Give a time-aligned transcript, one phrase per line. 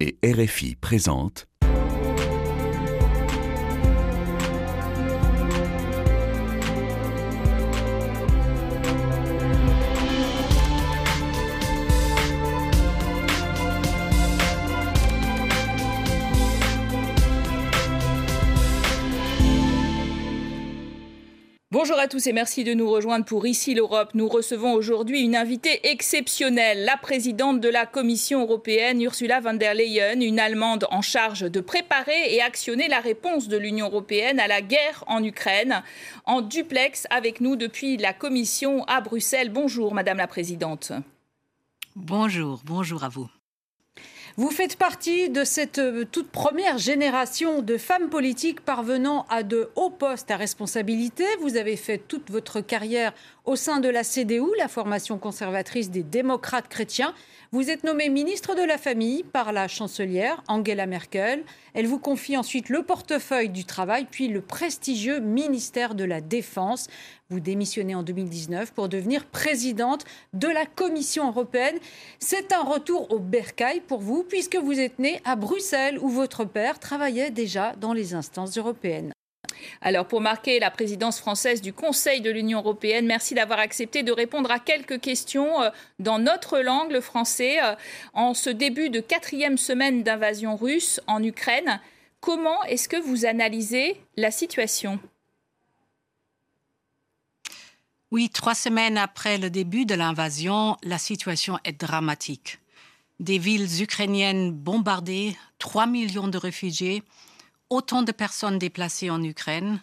[0.00, 1.46] et RFI présente
[21.82, 24.10] Bonjour à tous et merci de nous rejoindre pour Ici l'Europe.
[24.12, 29.72] Nous recevons aujourd'hui une invitée exceptionnelle, la présidente de la Commission européenne, Ursula von der
[29.72, 34.46] Leyen, une Allemande en charge de préparer et actionner la réponse de l'Union européenne à
[34.46, 35.82] la guerre en Ukraine.
[36.26, 39.48] En duplex avec nous depuis la Commission à Bruxelles.
[39.48, 40.92] Bonjour Madame la Présidente.
[41.96, 43.30] Bonjour, bonjour à vous.
[44.36, 49.70] Vous faites partie de cette euh, toute première génération de femmes politiques parvenant à de
[49.74, 51.24] hauts postes à responsabilité.
[51.40, 53.12] Vous avez fait toute votre carrière
[53.50, 57.12] au sein de la CDU, la formation conservatrice des démocrates chrétiens.
[57.50, 61.42] Vous êtes nommée ministre de la Famille par la chancelière Angela Merkel.
[61.74, 66.86] Elle vous confie ensuite le portefeuille du travail, puis le prestigieux ministère de la Défense.
[67.28, 71.80] Vous démissionnez en 2019 pour devenir présidente de la Commission européenne.
[72.20, 76.44] C'est un retour au bercail pour vous, puisque vous êtes née à Bruxelles, où votre
[76.44, 79.12] père travaillait déjà dans les instances européennes.
[79.80, 84.12] Alors, pour marquer la présidence française du Conseil de l'Union européenne, merci d'avoir accepté de
[84.12, 87.74] répondre à quelques questions euh, dans notre langue, le français, euh,
[88.14, 91.80] en ce début de quatrième semaine d'invasion russe en Ukraine.
[92.20, 94.98] Comment est-ce que vous analysez la situation?
[98.10, 102.58] Oui, trois semaines après le début de l'invasion, la situation est dramatique.
[103.20, 107.02] Des villes ukrainiennes bombardées, 3 millions de réfugiés,
[107.70, 109.80] autant de personnes déplacées en Ukraine,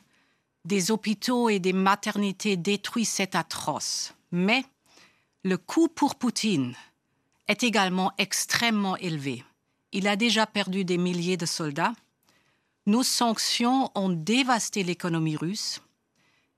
[0.66, 4.14] des hôpitaux et des maternités détruits, c'est atroce.
[4.32, 4.64] Mais
[5.44, 6.76] le coût pour Poutine
[7.48, 9.44] est également extrêmement élevé.
[9.94, 11.94] Il a déjà perdu des milliers de soldats.
[12.86, 15.82] Nos sanctions ont dévasté l'économie russe.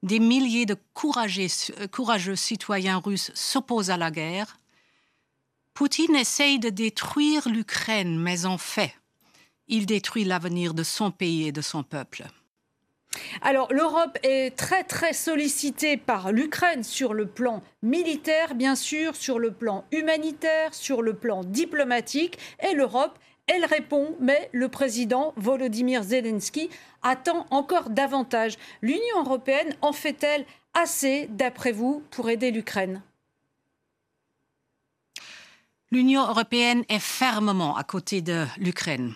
[0.01, 1.47] Des milliers de courageux,
[1.91, 4.57] courageux citoyens russes s'opposent à la guerre.
[5.75, 8.98] Poutine essaye de détruire l'Ukraine, mais en fait,
[9.69, 12.25] il détruit l'avenir de son pays et de son peuple.
[13.41, 19.39] Alors l'Europe est très très sollicitée par l'Ukraine sur le plan militaire, bien sûr, sur
[19.39, 26.03] le plan humanitaire, sur le plan diplomatique, et l'Europe, elle répond, mais le président Volodymyr
[26.03, 26.69] Zelensky
[27.01, 28.57] attend encore davantage.
[28.83, 33.01] L'Union européenne en fait-elle assez, d'après vous, pour aider l'Ukraine?
[35.91, 39.15] L'Union européenne est fermement à côté de l'Ukraine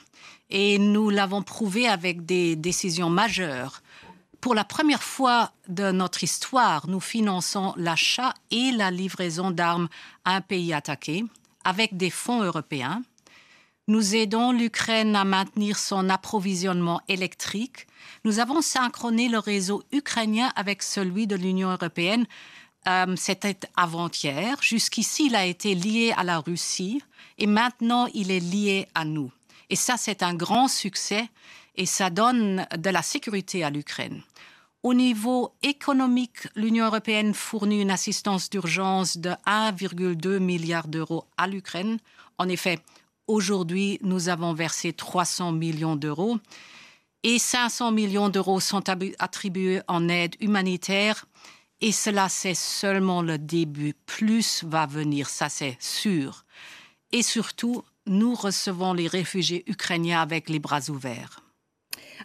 [0.53, 3.81] et nous l'avons prouvé avec des décisions majeures.
[4.39, 9.89] Pour la première fois de notre histoire, nous finançons l'achat et la livraison d'armes
[10.25, 11.25] à un pays attaqué
[11.63, 13.01] avec des fonds européens.
[13.87, 17.87] Nous aidons l'Ukraine à maintenir son approvisionnement électrique.
[18.23, 22.25] Nous avons synchroné le réseau ukrainien avec celui de l'Union européenne.
[22.87, 24.57] Euh, C'était avant-hier.
[24.61, 27.01] Jusqu'ici, il a été lié à la Russie
[27.39, 29.31] et maintenant, il est lié à nous.
[29.73, 31.27] Et ça, c'est un grand succès
[31.75, 34.21] et ça donne de la sécurité à l'Ukraine.
[34.83, 41.97] Au niveau économique, l'Union européenne fournit une assistance d'urgence de 1,2 milliard d'euros à l'Ukraine.
[42.37, 42.81] En effet,
[43.25, 46.37] aujourd'hui, nous avons versé 300 millions d'euros
[47.23, 48.83] et 500 millions d'euros sont
[49.17, 51.25] attribués en aide humanitaire.
[51.81, 53.95] Et cela, c'est seulement le début.
[54.05, 56.45] Plus va venir, ça c'est sûr.
[57.11, 61.43] Et surtout, nous recevons les réfugiés ukrainiens avec les bras ouverts.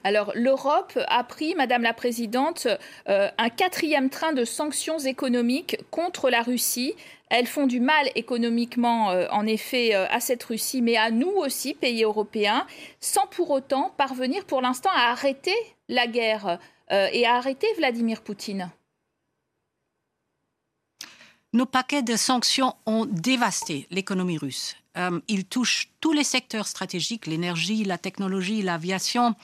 [0.05, 2.69] Alors l'Europe a pris, Madame la Présidente,
[3.09, 6.95] euh, un quatrième train de sanctions économiques contre la Russie.
[7.31, 11.31] Elles font du mal économiquement, euh, en effet, euh, à cette Russie, mais à nous
[11.31, 12.67] aussi, pays européens,
[13.01, 15.55] sans pour autant parvenir pour l'instant à arrêter
[15.89, 16.59] la guerre
[16.91, 18.71] et à arrêter Vladimir Poutine.
[21.53, 24.75] Nos paquets de sanctions ont dévasté l'économie russe.
[24.99, 29.35] Euh, il touche tous les secteurs stratégiques, l'énergie, la technologie, l'aviation.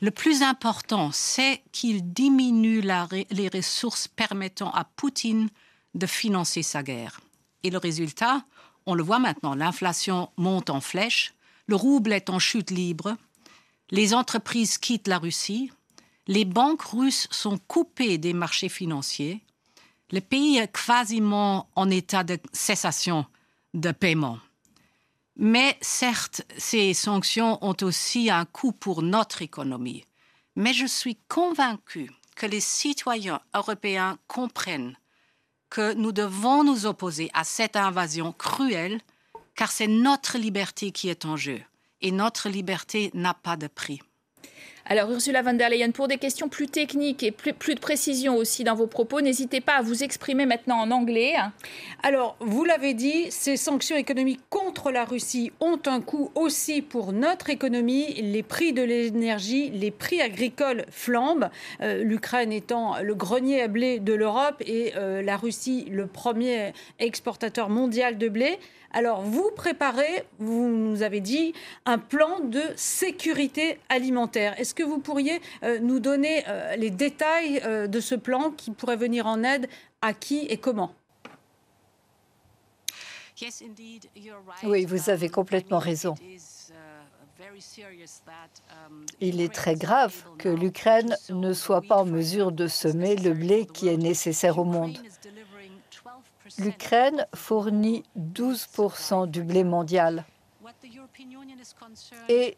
[0.00, 2.82] Le plus important, c'est qu'il diminue
[3.30, 5.48] les ressources permettant à Poutine
[5.94, 7.20] de financer sa guerre.
[7.64, 8.44] Et le résultat,
[8.86, 11.34] on le voit maintenant, l'inflation monte en flèche,
[11.66, 13.16] le rouble est en chute libre,
[13.90, 15.70] les entreprises quittent la Russie,
[16.26, 19.42] les banques russes sont coupées des marchés financiers,
[20.10, 23.26] le pays est quasiment en état de cessation
[23.74, 24.38] de paiement.
[25.38, 30.04] Mais certes, ces sanctions ont aussi un coût pour notre économie.
[30.56, 34.96] Mais je suis convaincue que les citoyens européens comprennent
[35.70, 39.00] que nous devons nous opposer à cette invasion cruelle,
[39.54, 41.62] car c'est notre liberté qui est en jeu.
[42.00, 44.00] et notre liberté n'a pas de prix.
[44.90, 48.64] Alors Ursula von der Leyen, pour des questions plus techniques et plus, de précision aussi
[48.64, 51.34] dans vos propos, n'hésitez pas à vous exprimer maintenant en anglais.
[52.02, 57.12] Alors, vous l'avez dit, ces sanctions économiques contre la Russie ont un coût aussi pour
[57.12, 58.14] notre économie.
[58.14, 61.50] Les prix de l'énergie, les prix agricoles flambent,
[61.82, 66.72] euh, l'Ukraine étant le grenier à blé de l'Europe et euh, la Russie le premier
[66.98, 68.58] exportateur mondial de blé.
[68.90, 71.52] Alors, vous préparez, vous nous avez dit,
[71.84, 74.58] un plan de sécurité alimentaire.
[74.58, 78.70] Est-ce que vous pourriez euh, nous donner euh, les détails euh, de ce plan qui
[78.70, 79.68] pourrait venir en aide
[80.00, 80.94] à qui et comment?
[84.64, 86.14] Oui, vous avez complètement raison.
[89.20, 93.66] Il est très grave que l'Ukraine ne soit pas en mesure de semer le blé
[93.66, 94.98] qui est nécessaire au monde.
[96.58, 100.24] L'Ukraine fournit 12% du blé mondial.
[102.28, 102.56] Et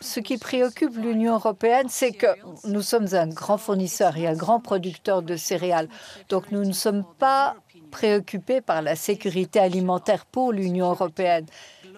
[0.00, 2.26] ce qui préoccupe l'Union européenne, c'est que
[2.66, 5.88] nous sommes un grand fournisseur et un grand producteur de céréales.
[6.28, 7.56] Donc nous ne sommes pas
[7.90, 11.46] préoccupés par la sécurité alimentaire pour l'Union européenne.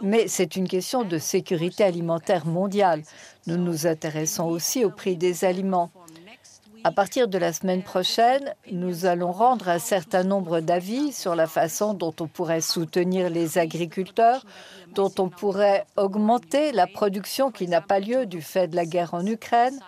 [0.02, 3.02] Mais c'est une question de sécurité alimentaire mondiale.
[3.46, 5.90] Nous nous intéressons aussi au prix des aliments.
[6.86, 11.46] À partir de la semaine prochaine, nous allons rendre un certain nombre d'avis sur la
[11.46, 14.44] façon dont on pourrait soutenir les agriculteurs,
[14.94, 19.14] dont on pourrait augmenter la production qui n'a pas lieu du fait de la guerre
[19.14, 19.80] en Ukraine.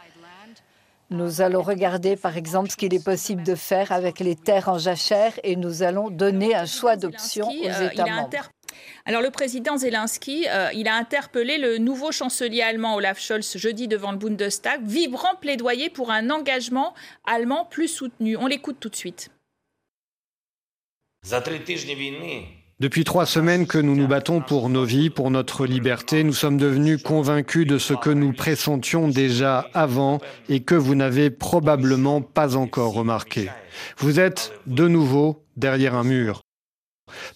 [1.10, 4.78] Nous allons regarder, par exemple, ce qu'il est possible de faire avec les terres en
[4.78, 8.30] jachère et nous allons donner un choix d'options aux euh, États membres.
[9.08, 13.86] Alors le président Zelensky, euh, il a interpellé le nouveau chancelier allemand Olaf Scholz jeudi
[13.86, 16.92] devant le Bundestag, vibrant plaidoyer pour un engagement
[17.24, 18.36] allemand plus soutenu.
[18.36, 19.30] On l'écoute tout de suite.
[22.80, 26.58] Depuis trois semaines que nous nous battons pour nos vies, pour notre liberté, nous sommes
[26.58, 30.18] devenus convaincus de ce que nous pressentions déjà avant
[30.48, 33.50] et que vous n'avez probablement pas encore remarqué.
[33.98, 36.42] Vous êtes de nouveau derrière un mur.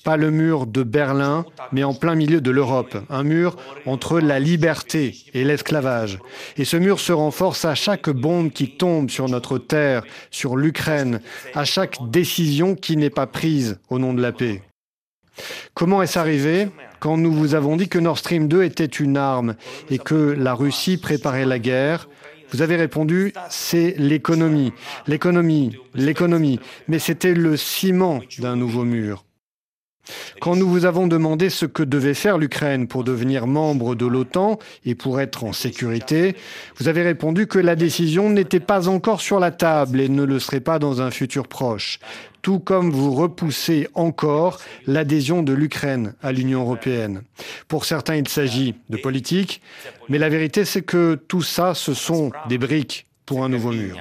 [0.04, 3.56] Pas le mur de Berlin, mais en plein milieu de l'Europe, un mur
[3.86, 6.18] entre la liberté et l'esclavage.
[6.56, 11.20] Et ce mur se renforce à chaque bombe qui tombe sur notre terre, sur l'Ukraine,
[11.54, 14.62] à chaque décision qui n'est pas prise au nom de la paix.
[15.74, 16.68] Comment est-ce arrivé
[16.98, 19.54] quand nous vous avons dit que Nord Stream 2 était une arme
[19.90, 22.08] et que la Russie préparait la guerre?
[22.52, 24.72] Vous avez répondu, c'est l'économie,
[25.06, 26.58] l'économie, l'économie.
[26.88, 29.24] Mais c'était le ciment d'un nouveau mur.
[30.40, 34.58] Quand nous vous avons demandé ce que devait faire l'Ukraine pour devenir membre de l'OTAN
[34.84, 36.34] et pour être en sécurité,
[36.76, 40.38] vous avez répondu que la décision n'était pas encore sur la table et ne le
[40.38, 42.00] serait pas dans un futur proche,
[42.42, 47.22] tout comme vous repoussez encore l'adhésion de l'Ukraine à l'Union européenne.
[47.68, 49.60] Pour certains, il s'agit de politique,
[50.08, 53.96] mais la vérité, c'est que tout ça, ce sont des briques pour un nouveau mur.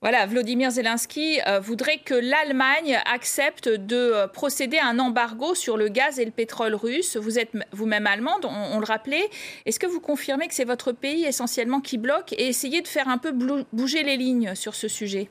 [0.00, 5.76] Voilà, Vladimir Zelensky euh, voudrait que l'Allemagne accepte de euh, procéder à un embargo sur
[5.76, 7.16] le gaz et le pétrole russe.
[7.16, 9.28] Vous êtes vous-même allemande, on, le rappelait.
[9.66, 13.08] Est-ce que vous confirmez que c'est votre pays essentiellement qui bloque et essayez de faire
[13.08, 13.32] un peu
[13.72, 15.30] bouger les lignes sur ce sujet?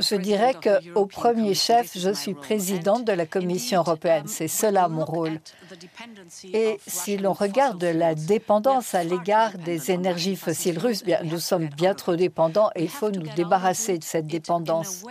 [0.00, 4.26] Je dirais qu'au premier chef, je suis présidente de la Commission européenne.
[4.26, 5.40] C'est cela mon rôle.
[6.52, 11.68] Et si l'on regarde la dépendance à l'égard des énergies fossiles russes, bien, nous sommes
[11.68, 15.04] bien trop dépendants et il faut nous débarrasser de cette dépendance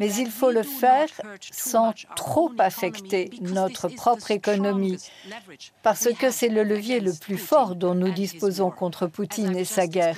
[0.00, 1.08] mais il faut le faire
[1.52, 4.96] sans trop affecter notre propre économie,
[5.82, 9.86] parce que c'est le levier le plus fort dont nous disposons contre Poutine et sa
[9.86, 10.16] guerre.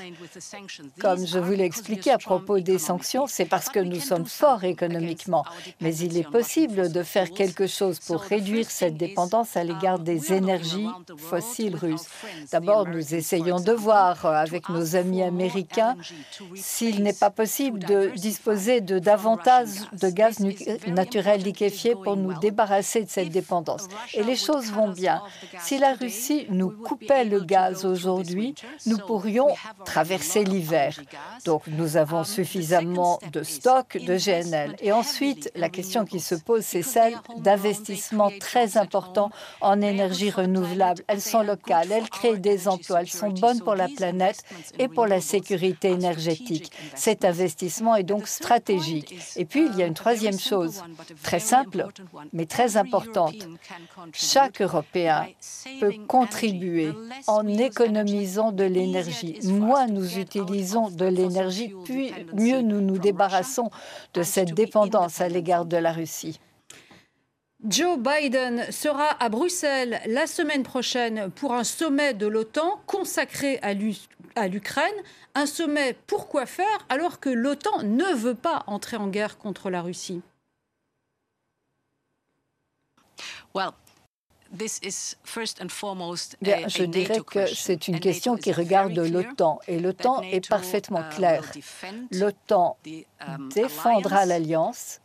[1.00, 4.62] Comme je vous l'ai expliqué à propos des sanctions, c'est parce que nous sommes forts
[4.62, 5.44] économiquement,
[5.80, 10.32] mais il est possible de faire quelque chose pour réduire cette dépendance à l'égard des
[10.32, 12.06] énergies fossiles russes.
[12.52, 15.96] D'abord, nous essayons de voir avec nos amis américains
[16.54, 20.38] s'il n'est pas possible de disposer de davantage de gaz
[20.86, 23.88] naturel liquéfié pour nous débarrasser de cette dépendance.
[24.14, 25.22] Et les choses vont bien.
[25.60, 28.54] Si la Russie nous coupait le gaz aujourd'hui,
[28.86, 29.48] nous pourrions
[29.84, 31.00] traverser l'hiver.
[31.44, 34.76] Donc nous avons suffisamment de stocks de GNL.
[34.80, 41.02] Et ensuite, la question qui se pose, c'est celle d'investissements très importants en énergie renouvelable.
[41.06, 44.42] Elles sont locales, elles créent des emplois, elles sont bonnes pour la planète
[44.78, 46.72] et pour la sécurité énergétique.
[46.94, 49.14] Cet investissement est donc stratégique.
[49.36, 50.82] Et puis, il y a une troisième chose,
[51.22, 51.86] très simple,
[52.32, 53.34] mais très importante.
[54.12, 55.26] Chaque Européen
[55.80, 56.92] peut contribuer
[57.26, 59.38] en économisant de l'énergie.
[59.44, 63.70] Moins nous utilisons de l'énergie, puis mieux nous nous débarrassons
[64.14, 66.38] de cette dépendance à l'égard de la Russie.
[67.64, 74.48] Joe Biden sera à Bruxelles la semaine prochaine pour un sommet de l'OTAN consacré à
[74.48, 74.84] l'Ukraine.
[75.34, 79.70] Un sommet pour quoi faire alors que l'OTAN ne veut pas entrer en guerre contre
[79.70, 80.22] la Russie?
[84.54, 84.84] Je
[86.84, 89.60] dirais que c'est une question qui regarde l'OTAN.
[89.66, 91.50] Et l'OTAN est parfaitement clair.
[92.10, 93.02] L'OTAN um,
[93.54, 95.00] défendra l'alliance,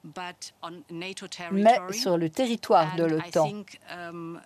[1.52, 3.52] mais sur le territoire de l'OTAN.
[3.92, 4.40] Um,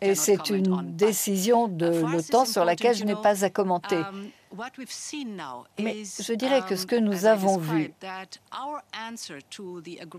[0.00, 3.96] et c'est une décision de l'OTAN sur laquelle je n'ai pas à commenter.
[3.96, 4.30] Um,
[5.78, 7.92] mais je dirais que ce que nous avons vu,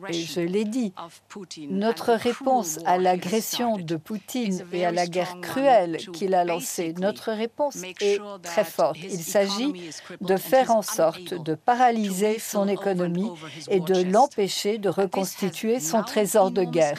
[0.10, 0.94] et je l'ai dit,
[1.70, 7.32] notre réponse à l'agression de Poutine et à la guerre cruelle qu'il a lancée, notre
[7.32, 8.98] réponse est très forte.
[9.02, 9.74] Il s'agit
[10.22, 13.30] de faire en sorte de paralyser son économie
[13.70, 16.98] et de l'empêcher de reconstituer son trésor de guerre.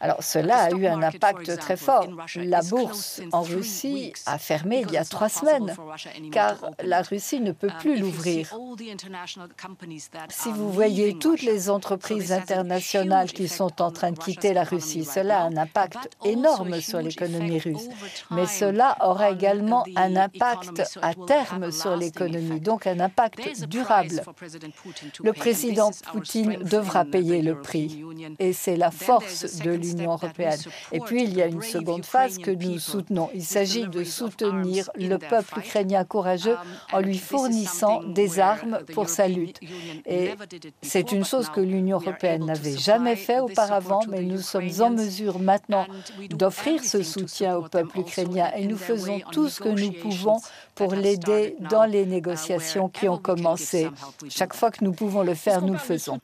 [0.00, 2.06] Alors cela a eu un impact très fort.
[2.36, 5.74] La bourse en Russie a fermé il y a trois semaines
[6.30, 6.54] car
[6.84, 8.56] la Russie ne peut plus l'ouvrir.
[10.28, 15.04] Si vous voyez toutes les entreprises internationales qui sont en train de quitter la Russie,
[15.04, 17.88] cela a un impact énorme sur l'économie russe.
[18.30, 24.22] Mais cela aura également un impact à terme sur l'économie, donc un impact durable.
[25.22, 28.04] Le président Poutine devra payer le prix
[28.38, 30.60] et c'est la force de l'Union européenne.
[30.92, 33.30] Et puis, il y a une seconde phase que nous soutenons.
[33.34, 36.56] Il s'agit de soutenir le peuple ukrainien courageux
[36.92, 39.60] en lui fournissant des armes pour sa lutte.
[40.06, 40.30] Et
[40.82, 45.38] c'est une chose que l'Union européenne n'avait jamais fait auparavant, mais nous sommes en mesure
[45.38, 45.86] maintenant
[46.30, 50.38] d'offrir ce soutien au peuple ukrainien et nous faisons tout ce que nous pouvons
[50.74, 53.88] pour l'aider dans les négociations qui ont commencé.
[54.28, 56.18] Chaque fois que nous pouvons le faire, nous le faisons.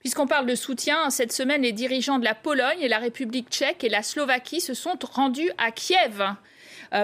[0.00, 3.84] Puisqu'on parle de soutien, cette semaine, les dirigeants de la Pologne et la République tchèque
[3.84, 6.22] et la Slovaquie se sont rendus à Kiev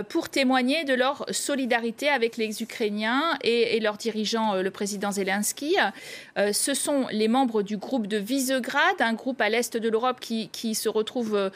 [0.09, 5.77] pour témoigner de leur solidarité avec les Ukrainiens et, leur dirigeant, euh, le président Zelensky.
[6.39, 10.21] Euh, ce sont les membres du groupe de Visegrad, un groupe à l'est de l'Europe
[10.21, 11.51] qui, se retrouve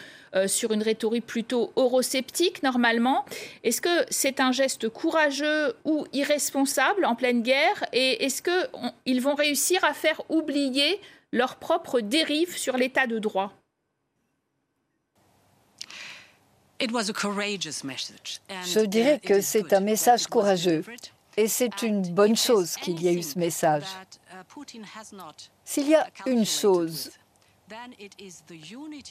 [0.47, 3.25] sur une rhétorique plutôt eurosceptique normalement.
[3.65, 7.85] Est-ce que c'est un geste courageux ou irresponsable en pleine guerre?
[7.93, 11.01] Et est-ce qu'ils vont réussir à faire oublier
[11.33, 13.60] leur propre dérive sur l'état de droit?
[16.81, 20.85] Je dirais que c'est un message courageux
[21.37, 23.85] et c'est une bonne chose qu'il y ait eu ce message.
[24.33, 24.37] Uh,
[25.65, 27.11] S'il y a une chose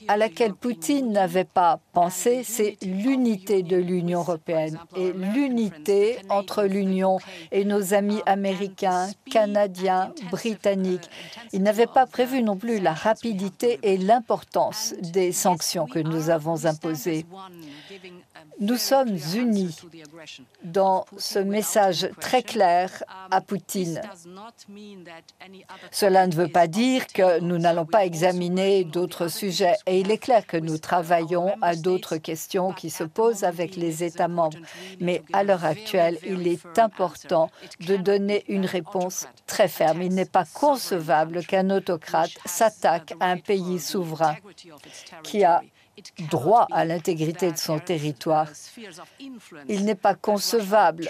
[0.07, 7.19] à laquelle Poutine n'avait pas pensé, c'est l'unité de l'Union européenne et l'unité entre l'Union
[7.51, 11.09] et nos amis américains, canadiens, britanniques.
[11.53, 16.65] Il n'avait pas prévu non plus la rapidité et l'importance des sanctions que nous avons
[16.65, 17.25] imposées.
[18.59, 19.75] Nous sommes unis
[20.63, 24.01] dans ce message très clair à Poutine.
[25.91, 28.48] Cela ne veut pas dire que nous n'allons pas examiner
[28.83, 29.75] d'autres sujets.
[29.85, 34.03] Et il est clair que nous travaillons à d'autres questions qui se posent avec les
[34.03, 34.57] États membres.
[34.99, 37.49] Mais à l'heure actuelle, il est important
[37.81, 40.01] de donner une réponse très ferme.
[40.01, 44.35] Il n'est pas concevable qu'un autocrate s'attaque à un pays souverain
[45.23, 45.61] qui a
[46.29, 48.47] droit à l'intégrité de son territoire.
[49.67, 51.07] Il n'est pas concevable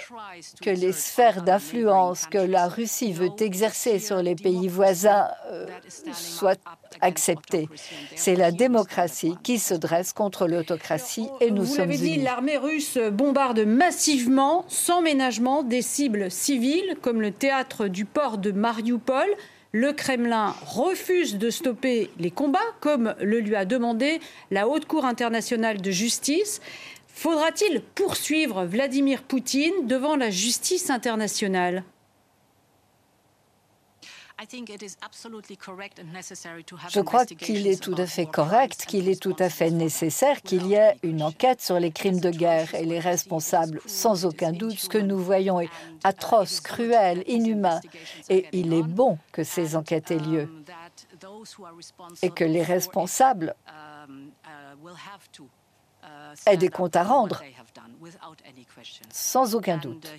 [0.62, 5.66] que les sphères d'influence que la Russie veut exercer sur les pays voisins euh,
[6.12, 6.56] soient
[7.00, 7.68] acceptées.
[8.16, 12.56] C'est la démocratie qui se dresse contre l'autocratie et nous Vous sommes l'avez dit, l'armée
[12.56, 19.28] russe bombarde massivement, sans ménagement, des cibles civiles comme le théâtre du port de Mariupol
[19.72, 25.04] le Kremlin refuse de stopper les combats, comme le lui a demandé la Haute Cour
[25.04, 26.60] internationale de justice.
[27.06, 31.84] Faudra-t-il poursuivre Vladimir Poutine devant la justice internationale?
[36.88, 40.66] Je crois qu'il est tout à fait correct, qu'il est tout à fait nécessaire qu'il
[40.66, 43.80] y ait une enquête sur les crimes de guerre et les responsables.
[43.86, 45.70] Sans aucun doute, ce que nous voyons est
[46.04, 47.80] atroce, cruel, inhumain.
[48.28, 50.48] Et il est bon que ces enquêtes aient lieu
[52.22, 53.54] et que les responsables
[56.46, 57.42] aient des comptes à rendre,
[59.10, 60.10] sans aucun doute.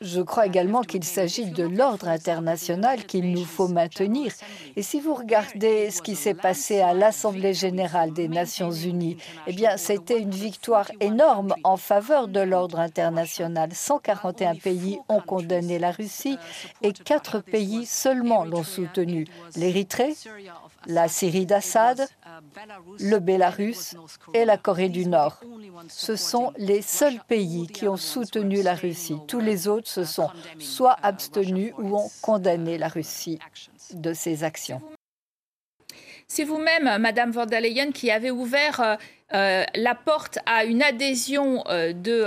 [0.00, 4.32] Je crois également qu'il s'agit de l'ordre international qu'il nous faut maintenir.
[4.76, 9.52] Et si vous regardez ce qui s'est passé à l'Assemblée générale des Nations unies, eh
[9.52, 13.70] bien, c'était une victoire énorme en faveur de l'ordre international.
[13.72, 16.38] 141 pays ont condamné la Russie
[16.82, 19.26] et quatre pays seulement l'ont soutenu.
[19.56, 20.14] L'Érythrée,
[20.86, 22.08] la Syrie d'Assad,
[23.00, 23.94] le Bélarus
[24.34, 25.40] et la Corée du Nord.
[25.88, 29.18] Ce sont les seuls pays qui ont soutenu la Russie.
[29.28, 33.38] Tous les autres se sont soit abstenus ou ont condamné la Russie
[33.92, 34.80] de ses actions.
[36.26, 38.96] C'est vous-même, Madame von der Leyen, qui avez ouvert
[39.34, 42.24] euh, euh, la porte à une adhésion euh, de,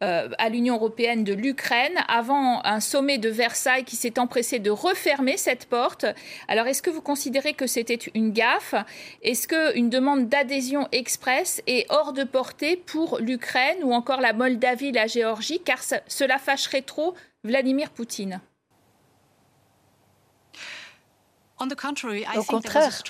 [0.00, 5.36] à l'Union européenne de l'Ukraine avant un sommet de Versailles qui s'est empressé de refermer
[5.36, 6.06] cette porte.
[6.48, 8.74] Alors, est-ce que vous considérez que c'était une gaffe?
[9.22, 14.92] Est-ce qu'une demande d'adhésion express est hors de portée pour l'Ukraine ou encore la Moldavie,
[14.92, 17.14] la Géorgie, car cela fâcherait trop
[17.44, 18.40] Vladimir Poutine
[22.36, 23.02] au contraire,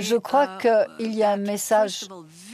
[0.00, 2.06] je crois qu'il y a un message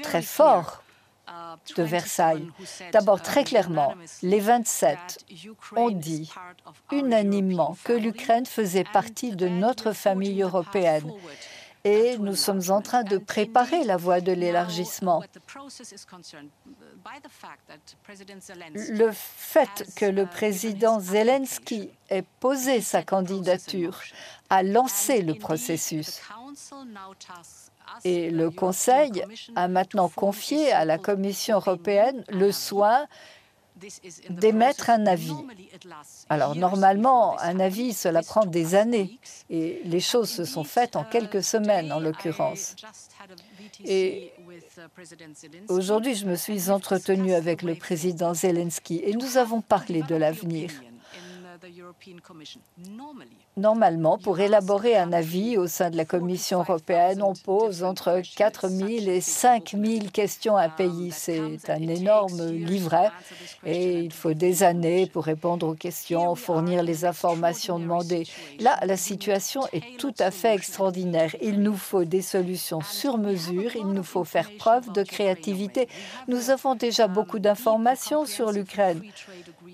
[0.02, 0.82] très fort
[1.28, 1.32] uh,
[1.76, 2.46] de Versailles.
[2.92, 5.24] D'abord, uh, très clairement, les 27
[5.76, 6.30] ont dit
[6.92, 11.10] unanimement que l'Ukraine faisait partie de notre famille européenne
[11.84, 15.22] et nous sommes en train de préparer la voie de l'élargissement.
[18.74, 23.98] Le fait que le président Zelensky ait posé sa candidature
[24.50, 26.20] a lancé le processus.
[28.04, 29.24] Et le Conseil
[29.56, 33.06] a maintenant confié à la Commission européenne le soin
[34.30, 35.32] d'émettre un avis.
[36.28, 39.18] Alors normalement, un avis, cela prend des années
[39.48, 42.76] et les choses se sont faites en quelques semaines en l'occurrence.
[43.84, 44.32] Et
[45.68, 50.70] aujourd'hui, je me suis entretenue avec le président Zelensky et nous avons parlé de l'avenir.
[53.56, 58.68] Normalement, pour élaborer un avis au sein de la Commission européenne, on pose entre 4
[58.68, 61.10] 000 et 5 000 questions à un pays.
[61.10, 63.10] C'est un énorme livret
[63.64, 68.26] et il faut des années pour répondre aux questions, fournir les informations demandées.
[68.58, 71.34] Là, la situation est tout à fait extraordinaire.
[71.42, 75.88] Il nous faut des solutions sur mesure, il nous faut faire preuve de créativité.
[76.28, 79.02] Nous avons déjà beaucoup d'informations sur l'Ukraine.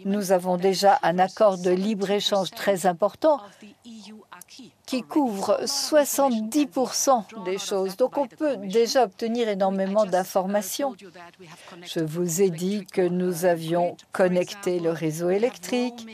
[0.04, 3.40] Nous avons déjà un accord de libre-échange très important
[4.87, 7.96] qui couvre 70% des choses.
[7.96, 10.94] Donc on peut déjà obtenir énormément d'informations.
[11.82, 16.06] Je vous ai dit que nous avions connecté le réseau électrique.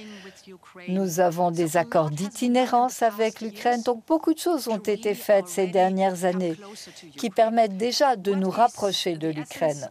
[0.88, 3.82] Nous avons des accords d'itinérance avec l'Ukraine.
[3.82, 6.56] Donc beaucoup de choses ont été faites ces dernières années
[7.18, 9.90] qui permettent déjà de nous rapprocher de l'Ukraine.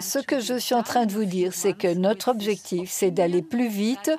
[0.00, 3.42] Ce que je suis en train de vous dire, c'est que notre objectif, c'est d'aller
[3.42, 4.10] plus vite,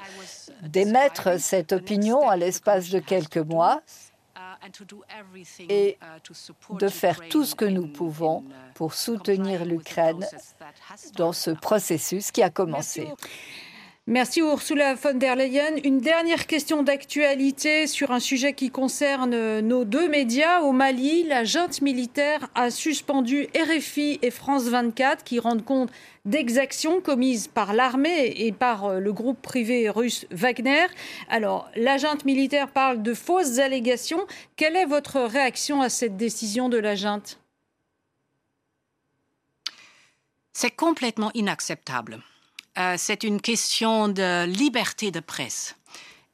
[0.61, 3.81] d'émettre cette opinion à l'espace de quelques mois
[5.69, 5.97] et
[6.79, 8.43] de faire tout ce que nous pouvons
[8.75, 10.27] pour soutenir l'Ukraine
[11.15, 13.07] dans ce processus qui a commencé.
[14.07, 15.77] Merci Ursula von der Leyen.
[15.83, 20.61] Une dernière question d'actualité sur un sujet qui concerne nos deux médias.
[20.61, 25.91] Au Mali, la junte militaire a suspendu RFI et France 24 qui rendent compte
[26.25, 30.87] d'exactions commises par l'armée et par euh, le groupe privé russe Wagner.
[31.29, 34.25] Alors, la junte militaire parle de fausses allégations.
[34.55, 37.39] Quelle est votre réaction à cette décision de la junte?
[40.53, 42.23] C'est complètement inacceptable.
[42.77, 45.75] Euh, c'est une question de liberté de presse.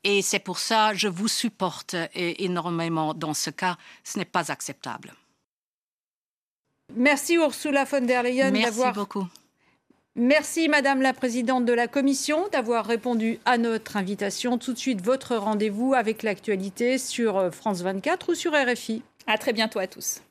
[0.03, 3.77] Et c'est pour ça que je vous supporte énormément dans ce cas.
[4.03, 5.13] Ce n'est pas acceptable.
[6.95, 9.27] Merci Ursula von der Leyen Merci beaucoup.
[10.15, 14.57] Merci Madame la Présidente de la Commission d'avoir répondu à notre invitation.
[14.57, 19.03] Tout de suite, votre rendez-vous avec l'actualité sur euh, France 24 ou sur RFI.
[19.27, 20.21] À très bientôt à tous.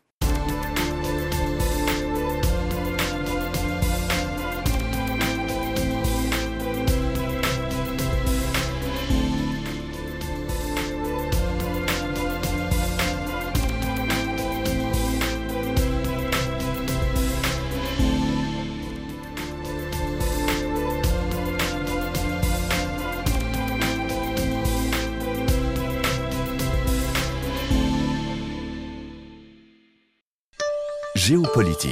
[31.27, 31.91] Géopolitique.